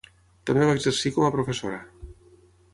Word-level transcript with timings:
També 0.49 0.69
va 0.69 0.77
exercir 0.77 1.13
com 1.19 1.27
a 1.29 1.31
professora. 1.37 1.79